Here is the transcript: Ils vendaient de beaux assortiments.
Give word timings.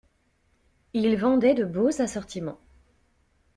Ils 0.95 1.15
vendaient 1.15 1.53
de 1.53 1.63
beaux 1.63 2.01
assortiments. 2.01 2.57